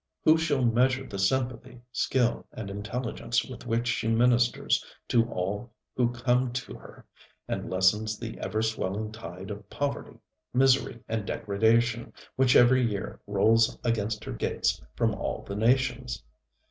[0.23, 6.11] Who shall measure the sympathy, skill and intelligence with which she ministers to all who
[6.11, 7.05] come to her,
[7.47, 10.17] and lessens the ever swelling tide of poverty,
[10.55, 16.23] misery and degradation which every year rolls against her gates from all the nations?